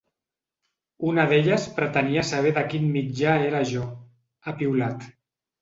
[1.11, 3.87] Una d’elles pretenia saber de quin mitjà era jo,
[4.49, 5.11] ha piulat.